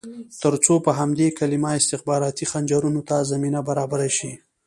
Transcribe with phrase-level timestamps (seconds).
[0.41, 4.31] ترڅو په همدې کلمه استخباراتي خنجرونو ته زمینه برابره شي.